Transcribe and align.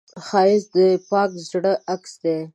ښایست 0.25 0.69
د 0.75 0.77
پاک 1.09 1.31
زړه 1.49 1.73
عکس 1.93 2.13
دی 2.23 2.37